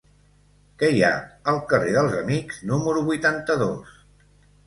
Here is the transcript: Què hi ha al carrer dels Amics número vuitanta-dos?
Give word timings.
Què 0.83 0.87
hi 0.93 1.01
ha 1.09 1.11
al 1.51 1.59
carrer 1.73 1.91
dels 1.97 2.15
Amics 2.21 2.61
número 2.71 3.03
vuitanta-dos? 3.11 3.93